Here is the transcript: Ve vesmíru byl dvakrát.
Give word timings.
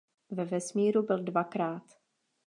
Ve 0.31 0.43
vesmíru 0.45 1.03
byl 1.03 1.23
dvakrát. 1.23 1.83